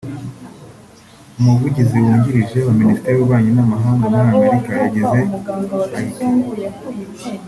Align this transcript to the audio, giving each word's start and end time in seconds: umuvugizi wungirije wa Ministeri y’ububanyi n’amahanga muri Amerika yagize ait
umuvugizi 1.39 1.95
wungirije 2.03 2.57
wa 2.67 2.73
Ministeri 2.79 3.11
y’ububanyi 3.15 3.51
n’amahanga 3.53 4.03
muri 4.11 4.25
Amerika 4.37 4.69
yagize 4.81 5.19
ait 5.99 6.15